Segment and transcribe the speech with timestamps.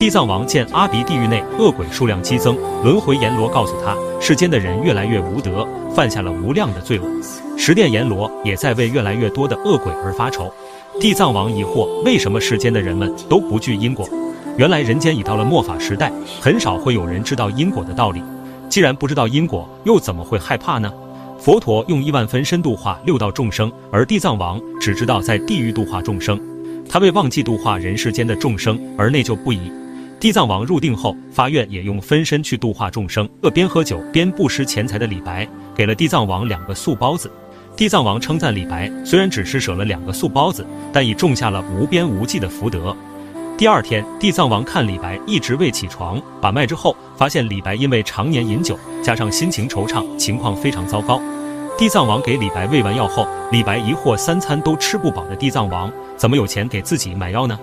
[0.00, 7.06] 地藏王见阿鼻地狱内恶鬼数量激增，轮回阎罗告诉他，世间的人越来越无德，犯下了无量的罪恶。
[7.56, 10.54] 十殿阎罗也在为越来越多的恶鬼而发愁。
[11.00, 14.08] 地藏王疑惑，为什么世间的人们都不惧因果？
[14.56, 18.22] 原来人间已到了末法时代，很少会有人知道因果的道理。
[18.68, 20.92] 既然不知道因果，又怎么会害怕呢？
[21.40, 26.40] 佛陀用亿万分身度化六道众生，而地藏王只知道在地狱度化众生，
[26.88, 29.72] 他为忘记度化人世间的众生而内疚不已。
[30.20, 33.28] 地藏王入定后发愿，也用分身去度化众生。
[33.40, 37.30] 这边喝酒边布施钱财的李白，给了地藏王两个素包子。
[37.76, 42.96] 地藏王称赞李白，虽然只是舍了两个素包子，但已种下了无边无际的福德。
[43.56, 51.22] 第二天，地藏王看李白一直未起床，把脉之后，发现李白因为常年饮酒，加上心情惆怅，情况非常糟糕。
[51.78, 57.56] 地藏王给李白喂完药后，李白疑惑：三餐都吃不饱的地藏王，怎么有钱给自己买药呢？